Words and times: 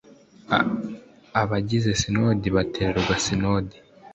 abagize 1.41 1.89
sinodi 1.99 2.47
batorerwa 2.55 3.15
sinodi 3.25 3.77